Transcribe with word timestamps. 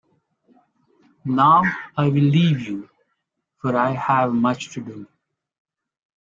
Now 1.25 1.61
I 1.95 2.05
will 2.05 2.23
leave 2.23 2.59
you, 2.61 2.89
for 3.61 3.77
I 3.77 3.91
have 3.91 4.33
much 4.33 4.71
to 4.73 4.81
do. 4.81 5.05